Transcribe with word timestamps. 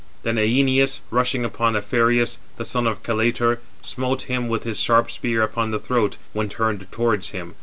Then 0.23 0.37
Æneas 0.37 0.99
rushing 1.11 1.45
upon 1.45 1.75
Aphareus, 1.75 2.39
the 2.57 2.65
son 2.65 2.87
of 2.87 3.03
Caletor, 3.03 3.59
smote 3.83 4.23
him 4.23 4.47
with 4.49 4.63
his 4.63 4.79
sharp 4.79 5.11
spear 5.11 5.43
upon 5.43 5.69
the 5.69 5.77
throat, 5.79 6.17
when 6.33 6.49
turned 6.49 6.91
towards 6.91 7.29
him. 7.29 7.53